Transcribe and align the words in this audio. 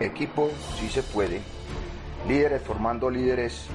Equipo 0.00 0.50
Si 0.78 0.88
Se 0.88 1.02
Puede, 1.02 1.42
líderes 2.26 2.62
formando 2.62 3.10
líderes, 3.10 3.66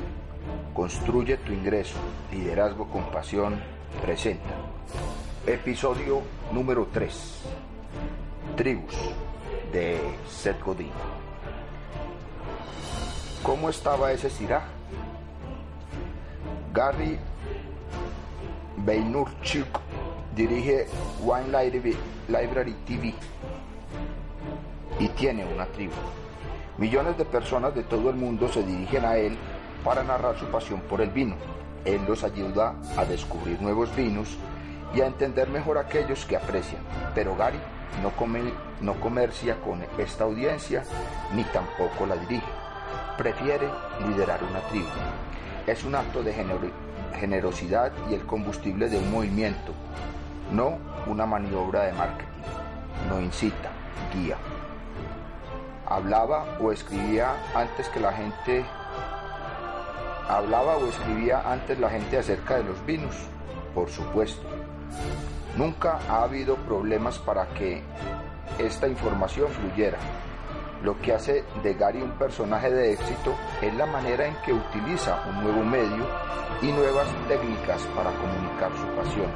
construye 0.74 1.38
tu 1.38 1.54
ingreso, 1.54 1.98
liderazgo 2.32 2.90
con 2.90 3.12
pasión, 3.12 3.62
presenta. 4.02 4.50
Episodio 5.46 6.24
número 6.52 6.88
3, 6.92 7.42
Tribus, 8.56 8.96
de 9.72 10.00
Seth 10.28 10.64
Godin. 10.64 10.90
¿Cómo 13.44 13.70
estaba 13.70 14.12
ese 14.12 14.32
Siraj? 14.32 14.64
Gary 16.74 17.20
Vaynerchuk 18.78 19.80
dirige 20.36 20.88
Wine 21.22 21.96
Library 22.28 22.74
TV 22.88 23.14
y 25.00 25.08
tiene 25.10 25.46
una 25.46 25.66
tribu. 25.66 25.94
Millones 26.78 27.18
de 27.18 27.26
personas 27.26 27.74
de 27.76 27.84
todo 27.84 28.10
el 28.10 28.16
mundo 28.16 28.50
se 28.50 28.64
dirigen 28.64 29.06
a 29.06 29.18
él 29.18 29.38
para 29.84 30.04
narrar 30.04 30.38
su 30.38 30.46
pasión 30.48 30.82
por 30.82 31.02
el 31.02 31.10
vino. 31.10 31.36
Él 31.86 32.02
los 32.08 32.24
ayuda 32.24 32.76
a 32.98 33.06
descubrir 33.06 33.62
nuevos 33.62 33.96
vinos 33.96 34.38
y 34.94 35.02
a 35.02 35.08
entender 35.08 35.50
mejor 35.50 35.78
aquellos 35.78 36.26
que 36.26 36.36
aprecian. 36.36 36.82
Pero 37.14 37.36
Gary 37.36 37.60
no, 38.82 38.94
comercia 39.00 39.56
con 39.62 39.82
esta 39.98 40.26
audiencia 40.26 40.84
ni 41.34 41.44
tampoco 41.46 42.06
la 42.06 42.16
dirige. 42.16 42.48
Prefiere 43.18 43.70
liderar 44.08 44.44
una 44.44 44.60
tribu. 44.62 44.88
Es 45.68 45.84
un 45.84 45.96
acto 45.96 46.24
de 46.24 46.34
generosidad 47.18 47.92
y 48.10 48.16
el 48.16 48.26
combustible 48.26 48.90
de 48.90 48.98
un 48.98 49.12
movimiento, 49.12 49.72
no 50.52 50.78
una 51.08 51.26
maniobra 51.26 51.84
de 51.84 51.94
marketing. 51.94 52.30
No 53.10 53.22
incita, 53.22 53.72
guía 54.14 54.38
hablaba 55.88 56.58
o 56.60 56.72
escribía 56.72 57.36
antes 57.54 57.88
que 57.90 58.00
la 58.00 58.12
gente 58.12 58.66
hablaba 60.28 60.78
o 60.78 60.88
escribía 60.88 61.42
antes 61.46 61.80
la 61.80 61.90
gente 61.90 62.18
acerca 62.18 62.58
de 62.58 62.64
los 62.64 62.86
vinos, 62.86 63.16
por 63.74 63.90
supuesto. 63.90 64.48
Nunca 65.58 66.00
ha 66.10 66.24
habido 66.24 66.56
problemas 66.56 67.18
para 67.20 67.48
que 67.54 67.82
esta 68.60 68.88
información 68.88 69.50
fluyera. 69.50 69.98
Lo 70.84 71.00
que 71.02 71.14
hace 71.14 71.44
de 71.64 71.74
Gary 71.74 72.02
un 72.02 72.12
personaje 72.12 72.70
de 72.70 72.94
éxito 72.94 73.34
es 73.62 73.74
la 73.76 73.86
manera 73.86 74.28
en 74.28 74.36
que 74.46 74.54
utiliza 74.54 75.24
un 75.30 75.44
nuevo 75.44 75.64
medio 75.64 76.06
y 76.62 76.72
nuevas 76.72 77.08
técnicas 77.28 77.82
para 77.96 78.12
comunicar 78.12 78.72
su 78.78 78.86
pasión, 78.96 79.32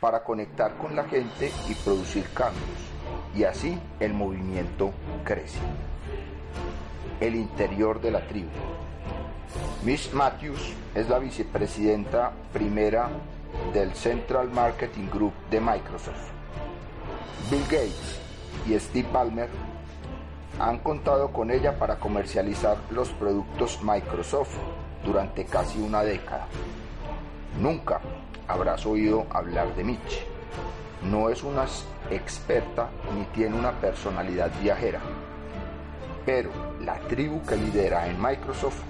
para 0.00 0.22
conectar 0.22 0.76
con 0.76 0.94
la 0.94 1.04
gente 1.04 1.52
y 1.68 1.74
producir 1.74 2.28
cambios 2.34 2.96
y 3.34 3.44
así 3.44 3.78
el 4.00 4.14
movimiento 4.14 4.92
crece. 5.24 5.58
El 7.20 7.34
interior 7.34 8.00
de 8.00 8.10
la 8.10 8.26
tribu. 8.26 8.50
Miss 9.84 10.12
Matthews 10.12 10.74
es 10.94 11.08
la 11.08 11.18
vicepresidenta 11.18 12.32
primera 12.52 13.08
del 13.72 13.94
Central 13.94 14.50
Marketing 14.50 15.08
Group 15.08 15.32
de 15.50 15.60
Microsoft. 15.60 16.30
Bill 17.50 17.62
Gates 17.62 18.20
y 18.66 18.78
Steve 18.78 19.08
Ballmer 19.12 19.48
han 20.58 20.78
contado 20.78 21.32
con 21.32 21.50
ella 21.50 21.78
para 21.78 21.96
comercializar 21.96 22.76
los 22.90 23.10
productos 23.10 23.78
Microsoft 23.82 24.56
durante 25.04 25.44
casi 25.44 25.80
una 25.80 26.02
década. 26.02 26.46
Nunca 27.58 28.00
habrás 28.48 28.84
oído 28.86 29.26
hablar 29.30 29.74
de 29.74 29.84
Mitch 29.84 30.26
no 31.02 31.30
es 31.30 31.42
una 31.42 31.66
experta 32.10 32.88
ni 33.14 33.24
tiene 33.26 33.56
una 33.56 33.72
personalidad 33.72 34.50
viajera, 34.60 35.00
pero 36.24 36.50
la 36.80 36.98
tribu 37.00 37.44
que 37.44 37.56
lidera 37.56 38.06
en 38.08 38.20
Microsoft 38.20 38.80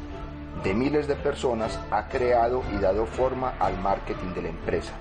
de 0.62 0.72
miles 0.72 1.06
de 1.06 1.16
personas 1.16 1.78
ha 1.90 2.08
creado 2.08 2.62
y 2.74 2.78
dado 2.78 3.06
forma 3.06 3.54
al 3.58 3.78
marketing 3.78 4.32
de 4.34 4.42
la 4.42 4.48
empresa. 4.48 4.92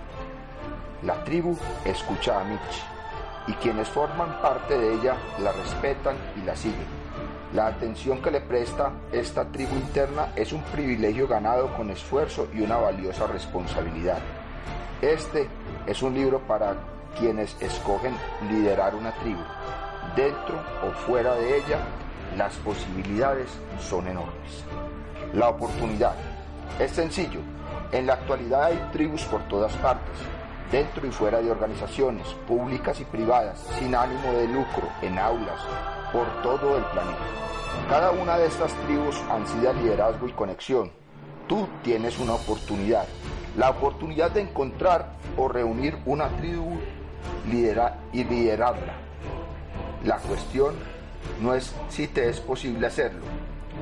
La 1.03 1.23
tribu 1.23 1.57
escucha 1.85 2.41
a 2.41 2.43
Mitch 2.43 2.83
y 3.47 3.53
quienes 3.53 3.87
forman 3.87 4.41
parte 4.41 4.77
de 4.77 4.95
ella 4.95 5.15
la 5.39 5.51
respetan 5.51 6.15
y 6.35 6.45
la 6.45 6.55
siguen. 6.55 6.94
La 7.55 7.67
atención 7.67 8.21
que 8.21 8.31
le 8.31 8.41
presta 8.41 8.91
esta 9.13 9.45
tribu 9.45 9.75
interna 9.75 10.27
es 10.35 10.51
un 10.51 10.61
privilegio 10.61 11.25
ganado 11.25 11.73
con 11.77 11.89
esfuerzo 11.89 12.49
y 12.53 12.59
una 12.59 12.75
valiosa 12.75 13.27
responsabilidad. 13.27 14.17
Este 15.01 15.47
es 15.87 16.03
un 16.03 16.15
libro 16.15 16.39
para 16.39 16.75
quienes 17.17 17.55
escogen 17.61 18.13
liderar 18.49 18.93
una 18.93 19.13
tribu. 19.13 19.39
Dentro 20.17 20.61
o 20.85 20.91
fuera 21.05 21.33
de 21.35 21.59
ella, 21.59 21.79
las 22.35 22.53
posibilidades 22.55 23.47
son 23.79 24.05
enormes. 24.09 24.65
La 25.33 25.47
oportunidad. 25.47 26.15
Es 26.77 26.91
sencillo. 26.91 27.39
En 27.93 28.07
la 28.07 28.15
actualidad 28.15 28.65
hay 28.65 28.89
tribus 28.91 29.23
por 29.23 29.41
todas 29.43 29.71
partes, 29.77 30.17
dentro 30.71 31.05
y 31.07 31.11
fuera 31.11 31.41
de 31.41 31.51
organizaciones 31.51 32.27
públicas 32.47 32.99
y 32.99 33.05
privadas, 33.05 33.65
sin 33.79 33.95
ánimo 33.95 34.33
de 34.33 34.47
lucro, 34.47 34.87
en 35.01 35.17
aulas, 35.17 35.59
por 36.11 36.27
todo 36.41 36.77
el 36.77 36.83
planeta. 36.85 37.17
Cada 37.89 38.11
una 38.11 38.37
de 38.37 38.47
estas 38.47 38.73
tribus 38.85 39.21
ansía 39.29 39.73
liderazgo 39.73 40.27
y 40.27 40.31
conexión. 40.31 40.91
Tú 41.47 41.67
tienes 41.83 42.17
una 42.17 42.33
oportunidad, 42.33 43.05
la 43.57 43.69
oportunidad 43.69 44.31
de 44.31 44.41
encontrar 44.41 45.13
o 45.37 45.47
reunir 45.47 45.97
una 46.05 46.29
tribu 46.37 46.79
liderar 47.49 47.97
y 48.11 48.23
liderarla. 48.23 48.93
La 50.03 50.17
cuestión 50.17 50.75
no 51.41 51.53
es 51.53 51.73
si 51.89 52.07
te 52.07 52.29
es 52.29 52.39
posible 52.39 52.87
hacerlo. 52.87 53.25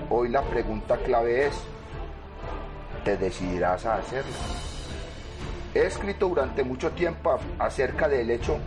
Hoy 0.10 0.30
la 0.30 0.42
pregunta 0.42 0.98
clave 0.98 1.48
es, 1.48 1.54
¿te 3.04 3.18
decidirás 3.18 3.86
a 3.86 3.96
hacerlo? 3.96 4.73
He 5.76 5.88
escrito 5.88 6.30
durante 6.30 6.64
mucho 6.64 6.92
tiempo 6.92 7.40
acerca 7.58 8.08
del 8.08 8.30
hecho 8.30 8.58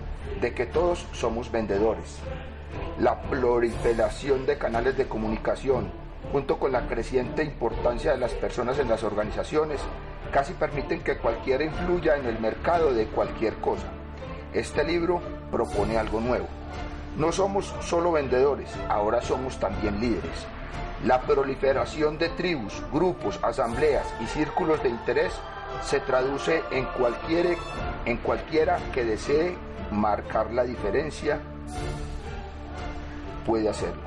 de 0.40 0.52
que 0.52 0.66
todos 0.66 1.06
somos 1.12 1.52
vendedores. 1.52 2.18
La 2.98 3.22
proliferación 3.22 4.44
de 4.44 4.58
canales 4.58 4.96
de 4.96 5.06
comunicación, 5.06 5.92
junto 6.32 6.58
con 6.58 6.72
la 6.72 6.88
creciente 6.88 7.44
importancia 7.44 8.10
de 8.10 8.18
las 8.18 8.32
personas 8.32 8.80
en 8.80 8.88
las 8.88 9.04
organizaciones, 9.04 9.80
casi 10.32 10.52
permiten 10.54 11.04
que 11.04 11.18
cualquiera 11.18 11.62
influya 11.62 12.16
en 12.16 12.26
el 12.26 12.40
mercado 12.40 12.92
de 12.92 13.06
cualquier 13.06 13.54
cosa. 13.54 13.86
Este 14.52 14.82
libro 14.82 15.20
propone 15.52 15.98
algo 15.98 16.20
nuevo. 16.20 16.48
No 17.16 17.30
somos 17.30 17.72
solo 17.82 18.10
vendedores, 18.10 18.68
ahora 18.88 19.22
somos 19.22 19.60
también 19.60 20.00
líderes. 20.00 20.46
La 21.04 21.20
proliferación 21.20 22.18
de 22.18 22.30
tribus, 22.30 22.82
grupos, 22.92 23.38
asambleas 23.42 24.06
y 24.20 24.26
círculos 24.26 24.82
de 24.82 24.88
interés 24.88 25.32
se 25.82 26.00
traduce 26.00 26.62
en, 26.70 26.86
en 28.04 28.16
cualquiera 28.18 28.78
que 28.92 29.04
desee 29.04 29.56
marcar 29.90 30.52
la 30.52 30.64
diferencia, 30.64 31.40
puede 33.44 33.68
hacerlo. 33.68 34.02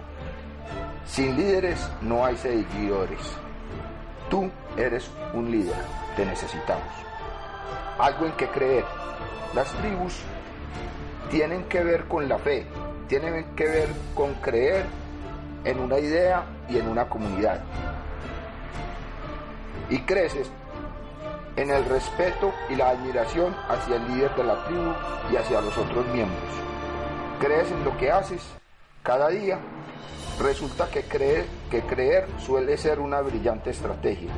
Sin 1.05 1.35
líderes 1.35 1.89
no 2.01 2.25
hay 2.25 2.37
seguidores. 2.37 3.19
Tú 4.29 4.49
eres 4.77 5.09
un 5.33 5.49
líder, 5.49 5.75
te 6.15 6.25
necesitamos. 6.25 6.93
Algo 7.97 8.25
en 8.25 8.31
que 8.33 8.47
creer. 8.47 8.85
Las 9.55 9.71
tribus 9.73 10.21
tienen 11.31 11.63
que 11.65 11.83
ver 11.83 12.05
con 12.05 12.29
la 12.29 12.37
fe, 12.37 12.65
tienen 13.07 13.55
que 13.55 13.67
ver 13.67 13.89
con 14.13 14.35
creer 14.35 14.85
en 15.63 15.79
una 15.79 15.97
idea 15.99 16.43
y 16.69 16.77
en 16.77 16.87
una 16.87 17.09
comunidad. 17.09 17.61
Y 19.89 19.99
creces 20.01 20.51
en 21.61 21.71
el 21.71 21.83
respeto 21.85 22.53
y 22.69 22.75
la 22.75 22.89
admiración 22.89 23.53
hacia 23.67 23.97
el 23.97 24.07
líder 24.07 24.33
de 24.35 24.43
la 24.45 24.63
tribu 24.65 24.93
y 25.31 25.35
hacia 25.35 25.59
los 25.59 25.77
otros 25.77 26.05
miembros. 26.07 26.39
Crees 27.39 27.69
en 27.71 27.83
lo 27.83 27.97
que 27.97 28.11
haces 28.11 28.41
cada 29.03 29.27
día. 29.29 29.59
Resulta 30.39 30.89
que 30.89 31.03
creer, 31.03 31.45
que 31.69 31.81
creer 31.81 32.27
suele 32.39 32.77
ser 32.77 32.99
una 32.99 33.19
brillante 33.19 33.71
estrategia. 33.71 34.31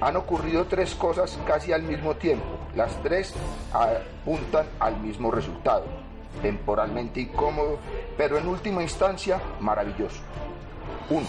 Han 0.00 0.16
ocurrido 0.16 0.66
tres 0.66 0.94
cosas 0.96 1.38
casi 1.46 1.72
al 1.72 1.82
mismo 1.82 2.16
tiempo. 2.16 2.44
Las 2.74 3.00
tres 3.02 3.32
apuntan 3.72 4.66
al 4.80 4.98
mismo 5.00 5.30
resultado 5.30 5.84
temporalmente 6.42 7.20
incómodo, 7.20 7.78
pero 8.16 8.38
en 8.38 8.46
última 8.46 8.82
instancia 8.82 9.40
maravilloso. 9.60 10.20
Uno, 11.08 11.26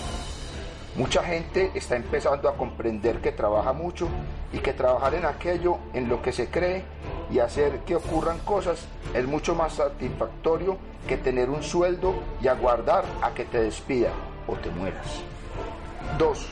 mucha 0.96 1.24
gente 1.24 1.72
está 1.76 1.96
empezando 1.96 2.50
a 2.50 2.56
comprender 2.56 3.22
que 3.22 3.32
trabaja 3.32 3.74
mucho 3.74 4.08
y 4.54 4.60
que 4.60 4.74
trabajar 4.74 5.16
en 5.16 5.26
aquello 5.26 5.78
en 5.94 6.08
lo 6.08 6.22
que 6.22 6.32
se 6.32 6.50
cree 6.50 6.84
y 7.30 7.40
hacer 7.40 7.80
que 7.80 7.96
ocurran 7.96 8.40
cosas 8.40 8.88
es 9.14 9.28
mucho 9.28 9.56
más 9.56 9.74
satisfactorio 9.74 10.78
que 11.08 11.18
tener 11.18 11.50
un 11.50 11.64
sueldo 11.64 12.16
y 12.42 12.48
aguardar 12.48 13.04
a 13.22 13.32
que 13.34 13.46
te 13.46 13.62
despidan 13.62 14.14
o 14.48 14.56
te 14.56 14.70
mueras. 14.70 15.22
Dos, 16.18 16.48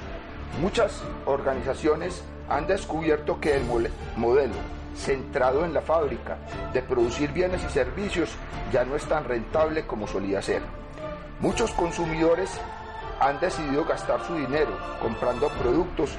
muchas 0.62 1.02
organizaciones 1.26 2.24
han 2.50 2.68
descubierto 2.68 3.40
que 3.40 3.56
el 3.56 3.64
modelo 4.16 4.54
centrado 4.96 5.66
en 5.66 5.74
la 5.74 5.82
fábrica, 5.82 6.38
de 6.74 6.82
producir 6.82 7.32
bienes 7.32 7.62
y 7.64 7.70
servicios, 7.70 8.30
ya 8.72 8.86
no 8.86 8.96
es 8.96 9.06
tan 9.06 9.26
rentable 9.26 9.86
como 9.86 10.08
solía 10.08 10.42
ser. 10.42 10.62
Muchos 11.42 11.72
consumidores 11.72 12.50
han 13.20 13.40
decidido 13.40 13.86
gastar 13.86 14.26
su 14.26 14.36
dinero 14.36 14.72
comprando 15.02 15.50
productos 15.50 16.12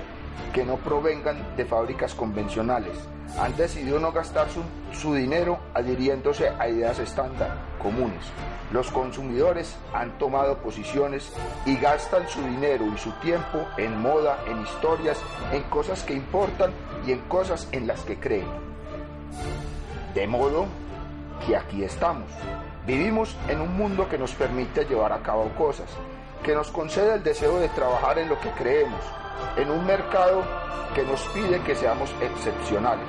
que 0.52 0.64
no 0.64 0.76
provengan 0.76 1.56
de 1.56 1.64
fábricas 1.64 2.14
convencionales. 2.14 2.96
Han 3.38 3.56
decidido 3.56 3.98
no 3.98 4.12
gastar 4.12 4.46
su, 4.92 5.14
dinero 5.14 5.58
adhiriéndose 5.74 6.48
a 6.58 6.68
ideas 6.68 6.98
estándar, 6.98 7.58
comunes. 7.82 8.24
Los 8.72 8.90
consumidores 8.90 9.76
han 9.92 10.16
tomado 10.18 10.58
posiciones 10.58 11.32
y 11.66 11.76
gastan 11.76 12.28
su 12.28 12.40
dinero 12.42 12.86
y 12.86 12.98
su 12.98 13.10
tiempo 13.20 13.66
en 13.76 14.00
moda, 14.00 14.38
en 14.46 14.62
historias, 14.62 15.20
en 15.52 15.62
cosas 15.64 16.02
que 16.02 16.14
importan 16.14 16.70
y 17.06 17.12
en 17.12 17.20
cosas 17.28 17.68
en 17.72 17.86
las 17.86 18.00
que 18.02 18.18
creen. 18.18 18.46
De 20.14 20.26
modo 20.26 20.66
que 21.46 21.56
aquí 21.56 21.84
estamos. 21.84 22.30
Vivimos 22.86 23.36
en 23.48 23.60
un 23.60 23.76
mundo 23.76 24.08
que 24.08 24.16
nos 24.16 24.32
permite 24.32 24.84
llevar 24.84 25.12
a 25.12 25.22
cabo 25.22 25.50
cosas, 25.58 25.90
que 26.46 26.54
nos 26.54 26.70
concede 26.70 27.14
el 27.14 27.24
deseo 27.24 27.58
de 27.58 27.68
trabajar 27.70 28.20
en 28.20 28.28
lo 28.28 28.38
que 28.38 28.52
creemos, 28.52 29.00
en 29.56 29.68
un 29.68 29.84
mercado 29.84 30.44
que 30.94 31.02
nos 31.02 31.20
pide 31.34 31.60
que 31.62 31.74
seamos 31.74 32.08
excepcionales. 32.22 33.08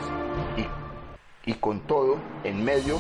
Y, 0.57 1.51
y 1.51 1.53
con 1.53 1.81
todo, 1.81 2.17
en 2.43 2.65
medio 2.65 2.99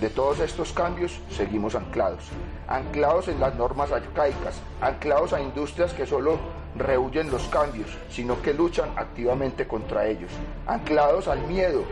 de 0.00 0.08
todos 0.08 0.38
estos 0.38 0.72
cambios, 0.72 1.20
seguimos 1.30 1.74
anclados. 1.74 2.22
Anclados 2.68 3.26
en 3.26 3.40
las 3.40 3.56
normas 3.56 3.90
arcaicas, 3.90 4.60
anclados 4.80 5.32
a 5.32 5.40
industrias 5.40 5.92
que 5.92 6.06
solo 6.06 6.38
rehuyen 6.76 7.32
los 7.32 7.42
cambios, 7.48 7.88
sino 8.08 8.40
que 8.40 8.54
luchan 8.54 8.92
activamente 8.94 9.66
contra 9.66 10.06
ellos. 10.06 10.30
Anclados 10.68 11.26
al 11.26 11.40
miedo, 11.48 11.82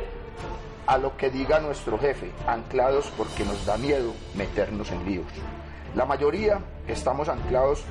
a 0.86 0.96
lo 0.96 1.16
que 1.16 1.28
diga 1.28 1.58
nuestro 1.58 1.98
jefe, 1.98 2.30
anclados 2.46 3.12
porque 3.16 3.44
nos 3.44 3.66
da 3.66 3.76
miedo 3.78 4.12
meternos 4.36 4.92
en 4.92 5.04
líos. 5.04 5.26
La 5.94 6.06
mayoría 6.06 6.60
estamos 6.86 7.28
anclados 7.28 7.82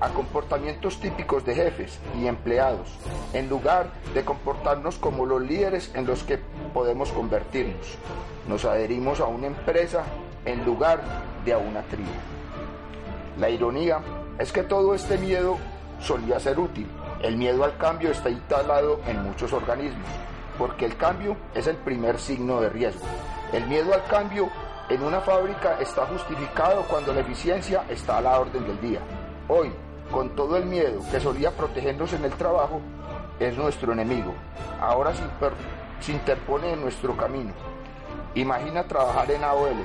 a 0.00 0.10
comportamientos 0.10 1.00
típicos 1.00 1.44
de 1.44 1.56
jefes 1.56 1.98
y 2.16 2.28
empleados, 2.28 2.88
en 3.32 3.48
lugar 3.48 3.88
de 4.14 4.24
comportarnos 4.24 4.96
como 4.96 5.26
los 5.26 5.42
líderes 5.42 5.90
en 5.94 6.06
los 6.06 6.22
que 6.22 6.38
podemos 6.72 7.10
convertirnos. 7.10 7.98
Nos 8.46 8.64
adherimos 8.64 9.18
a 9.18 9.26
una 9.26 9.48
empresa 9.48 10.04
en 10.44 10.64
lugar 10.64 11.02
de 11.44 11.52
a 11.52 11.58
una 11.58 11.82
tribu. 11.82 12.08
La 13.38 13.50
ironía 13.50 14.00
es 14.38 14.52
que 14.52 14.62
todo 14.62 14.94
este 14.94 15.18
miedo 15.18 15.58
solía 16.00 16.38
ser 16.38 16.60
útil. 16.60 16.86
El 17.20 17.36
miedo 17.36 17.64
al 17.64 17.76
cambio 17.76 18.12
está 18.12 18.30
instalado 18.30 19.00
en 19.08 19.24
muchos 19.24 19.52
organismos, 19.52 20.06
porque 20.56 20.84
el 20.84 20.96
cambio 20.96 21.36
es 21.56 21.66
el 21.66 21.76
primer 21.76 22.20
signo 22.20 22.60
de 22.60 22.68
riesgo. 22.68 23.04
El 23.52 23.66
miedo 23.66 23.92
al 23.92 24.04
cambio 24.04 24.48
en 24.88 25.02
una 25.02 25.20
fábrica 25.20 25.78
está 25.80 26.06
justificado 26.06 26.82
cuando 26.88 27.12
la 27.12 27.20
eficiencia 27.20 27.84
está 27.90 28.18
a 28.18 28.22
la 28.22 28.40
orden 28.40 28.66
del 28.66 28.80
día. 28.80 29.00
Hoy, 29.46 29.70
con 30.10 30.34
todo 30.34 30.56
el 30.56 30.64
miedo 30.64 31.00
que 31.10 31.20
solía 31.20 31.50
protegernos 31.50 32.14
en 32.14 32.24
el 32.24 32.32
trabajo, 32.32 32.80
es 33.38 33.54
nuestro 33.56 33.92
enemigo. 33.92 34.32
Ahora 34.80 35.12
se, 36.00 36.12
interpone 36.12 36.72
en 36.72 36.80
nuestro 36.80 37.14
camino. 37.16 37.52
Imagina 38.34 38.84
trabajar 38.84 39.30
en 39.30 39.44
AOL, 39.44 39.76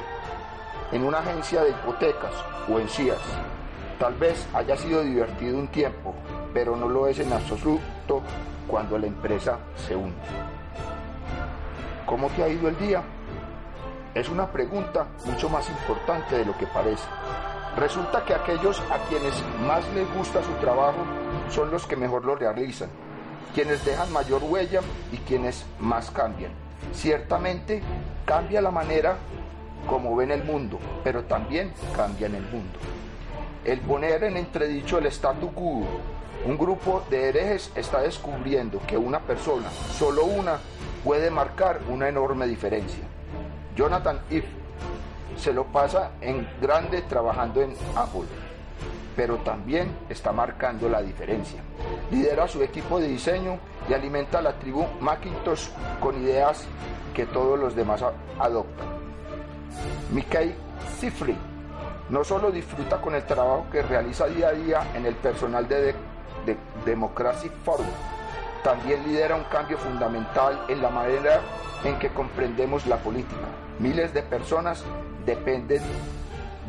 en 0.94 1.04
una 1.04 1.20
agencia 1.20 1.64
de 1.64 1.72
hipotecas 1.72 2.34
o 2.70 2.80
en 2.80 2.88
CIAS. 2.88 3.20
Tal 4.00 4.14
vez 4.14 4.48
haya 4.54 4.78
sido 4.78 5.02
divertido 5.02 5.58
un 5.58 5.68
tiempo, 5.68 6.16
pero 6.54 6.78
no 6.78 6.88
lo 6.88 7.08
es 7.08 7.20
en 7.20 7.34
absoluto 7.34 8.22
cuando 8.68 8.98
la 8.98 9.08
empresa 9.08 9.58
se 9.76 9.98
hunde. 9.98 10.16
¿Cómo 12.06 12.30
te 12.30 12.44
ha 12.44 12.48
ido 12.48 12.70
el 12.70 12.78
día? 12.78 13.04
Es 14.16 14.30
una 14.30 14.52
pregunta 14.52 15.08
mucho 15.26 15.50
más 15.50 15.68
importante 15.70 16.38
de 16.38 16.46
lo 16.46 16.56
que 16.56 16.68
parece. 16.68 17.04
Resulta 17.76 18.24
que 18.24 18.36
aquellos 18.36 18.80
a 18.92 19.00
quienes 19.10 19.34
más 19.66 19.84
les 19.96 20.08
gusta 20.14 20.44
su 20.44 20.52
trabajo 20.62 21.00
son 21.50 21.72
los 21.72 21.88
que 21.88 21.96
mejor 21.96 22.24
lo 22.24 22.36
realizan, 22.36 22.90
quienes 23.56 23.84
dejan 23.84 24.14
mayor 24.14 24.44
huella 24.44 24.82
y 25.12 25.18
quienes 25.18 25.66
más 25.80 26.12
cambian. 26.12 26.52
Ciertamente 26.94 27.82
cambia 28.24 28.62
la 28.62 28.70
manera 28.70 29.18
como 29.88 30.16
ven 30.16 30.30
el 30.30 30.44
mundo, 30.44 30.78
pero 31.04 31.24
también 31.24 31.74
cambia 31.96 32.28
en 32.28 32.36
el 32.36 32.44
mundo. 32.44 32.78
El 33.66 33.80
poner 33.80 34.26
en 34.26 34.38
entredicho 34.38 35.00
el 35.00 35.08
statu 35.08 35.52
quo, 35.54 35.88
un 36.46 36.58
grupo 36.58 37.04
de 37.10 37.30
herejes 37.30 37.72
está 37.74 38.02
descubriendo 38.02 38.80
que 38.86 38.96
una 38.96 39.22
persona, 39.22 39.72
solo 39.98 40.26
una, 40.26 40.60
puede 41.04 41.32
marcar 41.32 41.80
una 41.90 42.08
enorme 42.08 42.46
diferencia. 42.46 43.13
Jonathan 43.76 44.20
Ive 44.30 44.48
se 45.36 45.54
lo 45.54 45.66
pasa 45.66 46.12
en 46.22 46.48
grande 46.62 47.02
trabajando 47.02 47.62
en 47.62 47.74
Apple, 47.96 48.28
pero 49.16 49.38
también 49.38 49.96
está 50.10 50.32
marcando 50.32 50.88
la 50.90 51.02
diferencia. 51.02 51.62
Lidera 52.12 52.48
su 52.48 52.62
equipo 52.62 53.00
de 53.00 53.08
diseño 53.08 53.58
y 53.90 53.94
alimenta 53.94 54.40
a 54.40 54.42
la 54.42 54.54
tribu 54.54 54.86
Macintosh 55.02 55.70
con 56.00 56.22
ideas 56.22 56.66
que 57.14 57.26
todos 57.26 57.60
los 57.60 57.76
demás 57.76 58.04
adoptan. 58.40 58.88
Mickey 60.12 60.56
Sifri 61.00 61.36
no 62.10 62.24
solo 62.24 62.52
disfruta 62.52 63.02
con 63.02 63.16
el 63.16 63.26
trabajo 63.26 63.66
que 63.72 63.82
realiza 63.82 64.28
día 64.28 64.50
a 64.50 64.52
día 64.52 64.88
en 64.94 65.06
el 65.06 65.16
personal 65.16 65.68
de, 65.68 65.96
de 66.46 66.58
Democracy 66.86 67.50
Forum, 67.64 67.88
también 68.64 69.04
lidera 69.04 69.36
un 69.36 69.44
cambio 69.46 69.78
fundamental 69.78 70.66
en 70.70 70.82
la 70.82 70.90
manera 70.90 71.42
en 71.84 72.00
que 72.00 72.10
comprendemos 72.10 72.88
la 72.88 72.98
política. 72.98 73.48
Miles 73.80 74.14
de 74.14 74.24
personas 74.24 74.84
dependen 75.26 75.82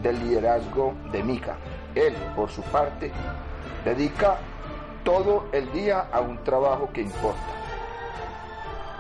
del 0.02 0.19
liderazgo 0.19 0.94
de 1.12 1.23
Mika. 1.23 1.56
Él, 1.94 2.14
por 2.35 2.50
su 2.50 2.62
parte, 2.62 3.12
dedica 3.85 4.38
todo 5.05 5.46
el 5.52 5.70
día 5.73 6.08
a 6.12 6.20
un 6.20 6.43
trabajo 6.43 6.91
que 6.93 7.02
importa. 7.02 7.41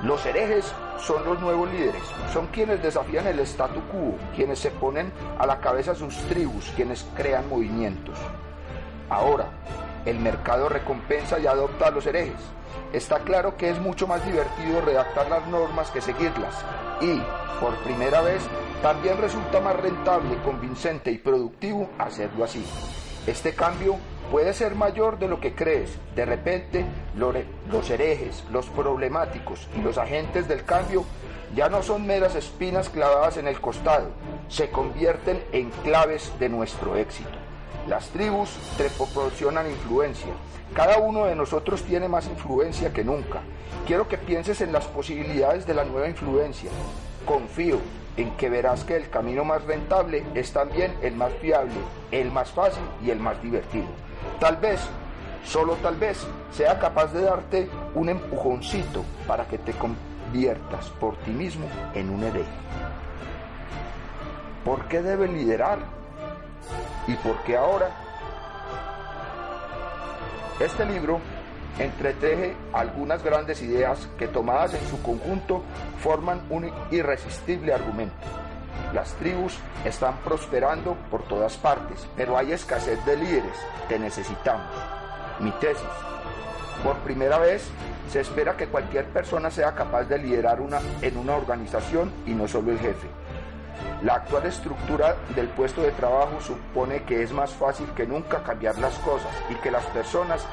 Los 0.02 0.24
herejes 0.26 0.72
son 0.98 1.24
los 1.24 1.40
nuevos 1.40 1.70
líderes, 1.72 2.02
son 2.32 2.46
quienes 2.48 2.82
desafían 2.82 3.26
el 3.26 3.40
statu 3.40 3.80
quo, 3.90 4.16
quienes 4.36 4.58
se 4.58 4.70
ponen 4.70 5.12
a 5.38 5.46
la 5.46 5.58
cabeza 5.58 5.94
sus 5.94 6.16
tribus, 6.28 6.72
quienes 6.76 7.06
crean 7.16 7.48
movimientos. 7.48 8.18
Ahora, 9.08 9.46
el 10.04 10.18
mercado 10.18 10.68
recompensa 10.68 11.38
y 11.38 11.46
adopta 11.46 11.88
a 11.88 11.90
los 11.90 12.06
herejes. 12.06 12.40
Está 12.92 13.20
claro 13.20 13.56
que 13.56 13.70
es 13.70 13.80
mucho 13.80 14.06
más 14.06 14.24
divertido 14.24 14.80
redactar 14.80 15.28
las 15.28 15.46
normas 15.48 15.90
que 15.90 16.00
seguirlas 16.00 16.54
y, 17.00 17.20
por 17.60 17.74
primera 17.78 18.20
vez, 18.20 18.42
también 18.82 19.18
resulta 19.20 19.60
más 19.60 19.76
rentable, 19.76 20.36
convincente 20.44 21.10
y 21.10 21.18
productivo 21.18 21.88
hacerlo 21.98 22.44
así. 22.44 22.64
Este 23.26 23.54
cambio 23.54 23.96
puede 24.30 24.52
ser 24.52 24.74
mayor 24.74 25.18
de 25.18 25.28
lo 25.28 25.40
que 25.40 25.54
crees. 25.54 25.98
De 26.14 26.24
repente, 26.24 26.84
los 27.16 27.90
herejes, 27.90 28.44
los 28.52 28.66
problemáticos 28.66 29.68
y 29.76 29.82
los 29.82 29.98
agentes 29.98 30.46
del 30.46 30.64
cambio 30.64 31.04
ya 31.54 31.68
no 31.68 31.82
son 31.82 32.06
meras 32.06 32.34
espinas 32.34 32.88
clavadas 32.88 33.36
en 33.36 33.46
el 33.48 33.60
costado, 33.60 34.08
se 34.48 34.70
convierten 34.70 35.42
en 35.52 35.70
claves 35.82 36.32
de 36.38 36.48
nuestro 36.48 36.96
éxito. 36.96 37.43
Las 37.88 38.08
tribus 38.08 38.50
te 38.76 38.88
proporcionan 38.90 39.70
influencia. 39.70 40.32
Cada 40.74 40.98
uno 40.98 41.26
de 41.26 41.36
nosotros 41.36 41.82
tiene 41.82 42.08
más 42.08 42.26
influencia 42.26 42.92
que 42.92 43.04
nunca. 43.04 43.42
Quiero 43.86 44.08
que 44.08 44.18
pienses 44.18 44.60
en 44.60 44.72
las 44.72 44.86
posibilidades 44.86 45.66
de 45.66 45.74
la 45.74 45.84
nueva 45.84 46.08
influencia. 46.08 46.70
Confío 47.26 47.78
en 48.16 48.30
que 48.36 48.48
verás 48.48 48.84
que 48.84 48.96
el 48.96 49.10
camino 49.10 49.44
más 49.44 49.64
rentable 49.64 50.24
es 50.34 50.52
también 50.52 50.94
el 51.02 51.14
más 51.14 51.32
fiable, 51.34 51.74
el 52.10 52.30
más 52.30 52.50
fácil 52.50 52.82
y 53.04 53.10
el 53.10 53.18
más 53.18 53.40
divertido. 53.42 53.86
Tal 54.40 54.56
vez, 54.56 54.80
solo 55.44 55.74
tal 55.82 55.96
vez, 55.96 56.26
sea 56.52 56.78
capaz 56.78 57.12
de 57.12 57.22
darte 57.22 57.68
un 57.94 58.08
empujoncito 58.08 59.04
para 59.26 59.46
que 59.46 59.58
te 59.58 59.72
conviertas 59.72 60.88
por 61.00 61.16
ti 61.18 61.30
mismo 61.30 61.66
en 61.94 62.10
un 62.10 62.22
hereje. 62.22 62.48
¿Por 64.64 64.86
qué 64.86 65.02
debe 65.02 65.28
liderar? 65.28 65.78
¿Y 67.06 67.14
por 67.16 67.36
qué 67.42 67.56
ahora? 67.56 67.90
Este 70.60 70.86
libro 70.86 71.20
entreteje 71.78 72.56
algunas 72.72 73.22
grandes 73.22 73.60
ideas 73.62 74.08
que 74.18 74.28
tomadas 74.28 74.74
en 74.74 74.86
su 74.88 75.02
conjunto 75.02 75.62
forman 76.00 76.42
un 76.50 76.70
irresistible 76.90 77.74
argumento. 77.74 78.14
Las 78.92 79.12
tribus 79.14 79.58
están 79.84 80.18
prosperando 80.18 80.96
por 81.10 81.24
todas 81.24 81.56
partes, 81.56 82.06
pero 82.16 82.38
hay 82.38 82.52
escasez 82.52 83.04
de 83.04 83.16
líderes. 83.16 83.56
Te 83.88 83.98
necesitamos. 83.98 84.70
Mi 85.40 85.50
tesis. 85.52 85.84
Por 86.84 86.96
primera 86.98 87.38
vez 87.38 87.68
se 88.10 88.20
espera 88.20 88.56
que 88.56 88.68
cualquier 88.68 89.06
persona 89.06 89.50
sea 89.50 89.74
capaz 89.74 90.04
de 90.04 90.18
liderar 90.18 90.60
una, 90.60 90.80
en 91.02 91.16
una 91.16 91.34
organización 91.34 92.12
y 92.26 92.30
no 92.30 92.46
solo 92.46 92.70
el 92.70 92.78
jefe. 92.78 93.08
La 94.02 94.14
actual 94.14 94.46
estructura 94.46 95.16
del 95.34 95.48
puesto 95.48 95.82
de 95.82 95.92
trabajo 95.92 96.40
supone 96.40 97.04
que 97.04 97.22
es 97.22 97.32
más 97.32 97.52
fácil 97.52 97.86
que 97.96 98.06
nunca 98.06 98.42
cambiar 98.42 98.78
las 98.78 98.98
cosas 98.98 99.30
y 99.50 99.54
que 99.56 99.70
las 99.70 99.84
personas 99.86 100.46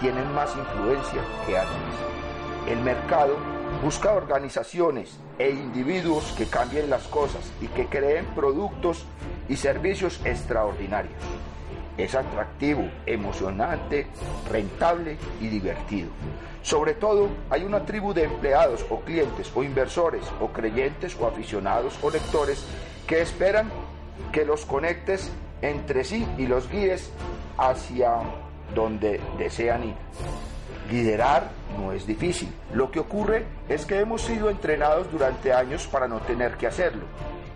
tienen 0.00 0.32
más 0.34 0.54
influencia 0.56 1.22
que 1.46 1.58
antes. 1.58 2.68
El 2.68 2.80
mercado 2.80 3.36
busca 3.82 4.12
organizaciones 4.12 5.18
e 5.38 5.50
individuos 5.50 6.34
que 6.36 6.46
cambien 6.46 6.90
las 6.90 7.04
cosas 7.04 7.50
y 7.60 7.66
que 7.68 7.86
creen 7.86 8.26
productos 8.34 9.04
y 9.48 9.56
servicios 9.56 10.20
extraordinarios. 10.24 11.22
Es 11.96 12.14
atractivo, 12.14 12.88
emocionante, 13.06 14.06
rentable 14.50 15.16
y 15.40 15.48
divertido. 15.48 16.08
Sobre 16.62 16.94
todo, 16.94 17.28
hay 17.50 17.64
una 17.64 17.84
tribu 17.84 18.14
de 18.14 18.24
empleados 18.24 18.84
o 18.88 19.00
clientes 19.00 19.50
o 19.54 19.62
inversores 19.62 20.22
o 20.40 20.48
creyentes 20.48 21.16
o 21.20 21.26
aficionados 21.26 21.98
o 22.02 22.10
lectores 22.10 22.64
que 23.06 23.20
esperan 23.20 23.70
que 24.30 24.44
los 24.44 24.64
conectes 24.64 25.30
entre 25.60 26.04
sí 26.04 26.26
y 26.38 26.46
los 26.46 26.70
guíes 26.70 27.10
hacia 27.58 28.20
donde 28.74 29.20
desean 29.38 29.84
ir. 29.84 29.94
Liderar 30.90 31.50
no 31.78 31.92
es 31.92 32.06
difícil. 32.06 32.52
Lo 32.72 32.90
que 32.90 33.00
ocurre 33.00 33.44
es 33.68 33.84
que 33.86 33.98
hemos 33.98 34.22
sido 34.22 34.50
entrenados 34.50 35.10
durante 35.10 35.52
años 35.52 35.86
para 35.86 36.06
no 36.06 36.20
tener 36.20 36.56
que 36.56 36.66
hacerlo. 36.66 37.04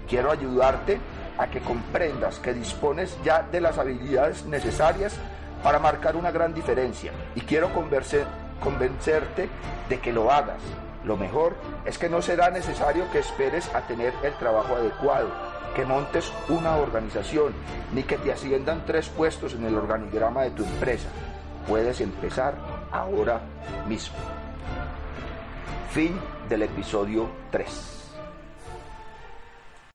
Quiero 0.09 0.31
ayudarte 0.31 0.99
a 1.39 1.49
que 1.49 1.61
comprendas 1.61 2.39
que 2.39 2.55
dispones 2.55 3.17
ya 3.25 3.43
de 3.43 3.61
las 3.61 3.79
habilidades 3.79 4.45
necesarias 4.47 5.15
para 5.63 5.79
marcar 5.79 6.17
una 6.17 6.31
gran 6.31 6.55
diferencia 6.55 7.13
y 7.35 7.41
quiero 7.41 7.71
convencerte 7.73 9.49
de 9.89 10.01
que 10.01 10.13
lo 10.13 10.31
hagas. 10.31 10.61
Lo 11.05 11.17
mejor 11.17 11.55
es 11.85 11.99
que 11.99 12.09
no 12.09 12.21
será 12.21 12.51
necesario 12.51 13.11
que 13.13 13.21
esperes 13.21 13.73
a 13.75 13.83
tener 13.83 14.13
el 14.23 14.33
trabajo 14.35 14.75
adecuado, 14.75 15.29
que 15.75 15.85
montes 15.85 16.33
una 16.49 16.77
organización, 16.77 17.53
ni 17.93 18.03
que 18.03 18.19
te 18.19 18.33
asciendan 18.33 18.85
tres 18.87 19.09
puestos 19.09 19.55
en 19.55 19.65
el 19.65 19.77
organigrama 19.77 20.43
de 20.43 20.51
tu 20.51 20.65
empresa. 20.65 21.09
Puedes 21.69 22.01
empezar 22.01 22.55
ahora 22.91 23.41
mismo. 23.89 24.17
Fin 25.91 26.19
del 26.49 26.63
episodio 26.63 27.29
3. 27.51 28.06